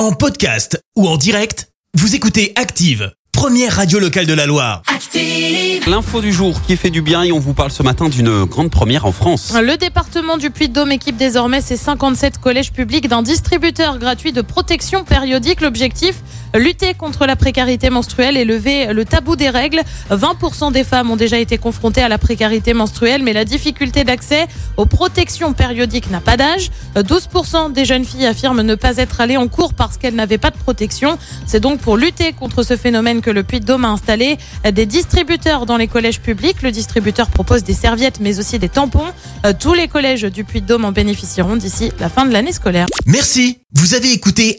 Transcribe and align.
En 0.00 0.12
podcast 0.12 0.82
ou 0.96 1.06
en 1.06 1.18
direct, 1.18 1.68
vous 1.92 2.14
écoutez 2.14 2.54
Active, 2.56 3.12
première 3.32 3.76
radio 3.76 3.98
locale 3.98 4.24
de 4.24 4.32
la 4.32 4.46
Loire. 4.46 4.80
Active. 4.86 5.86
L'info 5.86 6.22
du 6.22 6.32
jour 6.32 6.62
qui 6.62 6.78
fait 6.78 6.88
du 6.88 7.02
bien 7.02 7.22
et 7.22 7.32
on 7.32 7.38
vous 7.38 7.52
parle 7.52 7.70
ce 7.70 7.82
matin 7.82 8.08
d'une 8.08 8.44
grande 8.46 8.70
première 8.70 9.04
en 9.04 9.12
France. 9.12 9.52
Le 9.62 9.76
département 9.76 10.38
du 10.38 10.50
Puy-de-Dôme 10.50 10.92
équipe 10.92 11.18
désormais 11.18 11.60
ses 11.60 11.76
57 11.76 12.38
collèges 12.38 12.72
publics 12.72 13.08
d'un 13.08 13.20
distributeur 13.20 13.98
gratuit 13.98 14.32
de 14.32 14.40
protection 14.40 15.04
périodique. 15.04 15.60
L'objectif 15.60 16.22
lutter 16.54 16.94
contre 16.94 17.26
la 17.26 17.36
précarité 17.36 17.90
menstruelle 17.90 18.36
et 18.36 18.44
lever 18.44 18.92
le 18.92 19.04
tabou 19.04 19.36
des 19.36 19.48
règles. 19.50 19.82
20% 20.10 20.72
des 20.72 20.84
femmes 20.84 21.10
ont 21.10 21.16
déjà 21.16 21.38
été 21.38 21.58
confrontées 21.58 22.02
à 22.02 22.08
la 22.08 22.18
précarité 22.18 22.74
menstruelle, 22.74 23.22
mais 23.22 23.32
la 23.32 23.44
difficulté 23.44 24.04
d'accès 24.04 24.46
aux 24.76 24.86
protections 24.86 25.52
périodiques 25.52 26.10
n'a 26.10 26.20
pas 26.20 26.36
d'âge. 26.36 26.70
12% 26.96 27.72
des 27.72 27.84
jeunes 27.84 28.04
filles 28.04 28.26
affirment 28.26 28.62
ne 28.62 28.74
pas 28.74 28.96
être 28.96 29.20
allées 29.20 29.36
en 29.36 29.48
cours 29.48 29.74
parce 29.74 29.96
qu'elles 29.96 30.14
n'avaient 30.14 30.38
pas 30.38 30.50
de 30.50 30.56
protection. 30.56 31.18
C'est 31.46 31.60
donc 31.60 31.80
pour 31.80 31.96
lutter 31.96 32.32
contre 32.32 32.62
ce 32.62 32.76
phénomène 32.76 33.20
que 33.20 33.30
le 33.30 33.42
Puy-de-Dôme 33.42 33.84
a 33.84 33.88
installé 33.88 34.38
des 34.70 34.86
distributeurs 34.86 35.66
dans 35.66 35.76
les 35.76 35.88
collèges 35.88 36.20
publics. 36.20 36.62
Le 36.62 36.70
distributeur 36.70 37.28
propose 37.28 37.64
des 37.64 37.74
serviettes, 37.74 38.20
mais 38.20 38.38
aussi 38.38 38.58
des 38.58 38.68
tampons. 38.68 39.12
Tous 39.58 39.74
les 39.74 39.88
collèges 39.88 40.22
du 40.22 40.44
Puy-de-Dôme 40.44 40.84
en 40.84 40.92
bénéficieront 40.92 41.56
d'ici 41.56 41.92
la 42.00 42.08
fin 42.08 42.26
de 42.26 42.32
l'année 42.32 42.52
scolaire. 42.52 42.86
Merci. 43.06 43.58
Vous 43.72 43.94
avez 43.94 44.12
écouté 44.12 44.58